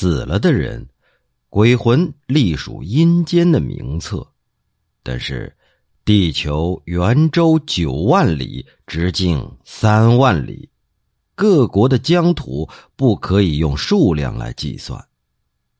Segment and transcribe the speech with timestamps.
[0.00, 0.88] 死了的人，
[1.50, 4.26] 鬼魂隶属阴间的名册，
[5.02, 5.54] 但是
[6.06, 10.70] 地球圆周九万里，直径三万里，
[11.34, 12.66] 各国的疆土
[12.96, 15.06] 不可以用数量来计算，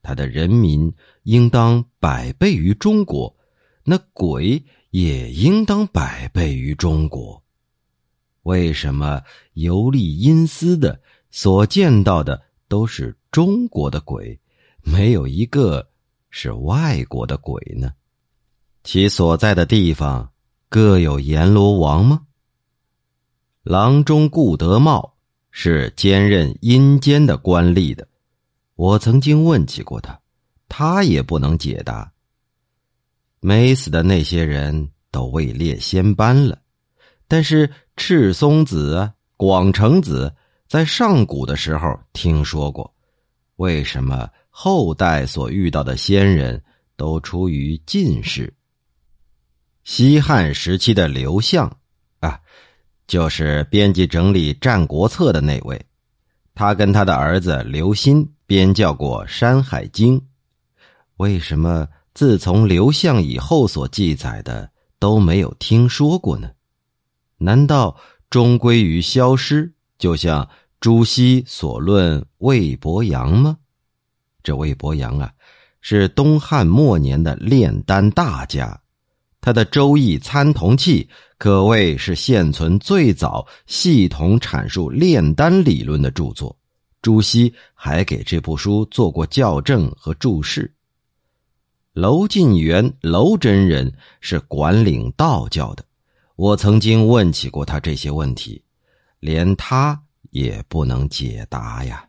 [0.00, 0.94] 他的人民
[1.24, 3.36] 应当百倍于中国，
[3.82, 7.42] 那鬼也应当百倍于中国。
[8.44, 9.20] 为什么
[9.54, 11.00] 游历阴司的
[11.32, 12.40] 所见到的
[12.74, 14.36] 都是中国的鬼，
[14.82, 15.88] 没有一个
[16.28, 17.92] 是外国的鬼呢？
[18.82, 20.32] 其所在的地方
[20.68, 22.22] 各有阎罗王吗？
[23.62, 25.14] 郎中顾德茂
[25.52, 28.08] 是兼任阴间的官吏的，
[28.74, 30.20] 我曾经问起过他，
[30.68, 32.12] 他也不能解答。
[33.38, 36.60] 没死的那些人都位列仙班了。
[37.28, 40.34] 但是赤松子、广成子
[40.74, 42.92] 在上古的时候听说过，
[43.58, 46.60] 为什么后代所遇到的仙人
[46.96, 48.52] 都出于进士？
[49.84, 51.72] 西汉时期的刘向
[52.18, 52.40] 啊，
[53.06, 55.80] 就是编辑整理《战国策》的那位，
[56.56, 60.18] 他跟他的儿子刘歆编校过《山海经》，
[61.18, 66.50] 为什么自从刘向以后所记载的都没有听说过呢？
[67.38, 67.96] 难道
[68.28, 69.72] 终归于消失？
[69.96, 70.50] 就像
[70.84, 73.56] 朱熹所论魏伯阳吗？
[74.42, 75.32] 这魏伯阳啊，
[75.80, 78.78] 是东汉末年的炼丹大家，
[79.40, 81.02] 他的《周易参同契》
[81.38, 86.54] 可谓是现存最早系统阐述炼丹理论的著作。
[87.00, 90.70] 朱熹还给这部书做过校正和注释。
[91.94, 93.90] 娄晋元娄真人
[94.20, 95.82] 是管领道教的。
[96.36, 98.62] 我曾经问起过他这些问题，
[99.20, 99.98] 连他
[100.34, 102.04] 也不能解答呀。